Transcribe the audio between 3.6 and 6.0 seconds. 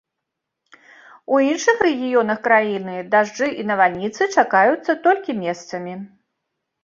і навальніцы чакаюцца толькі месцамі.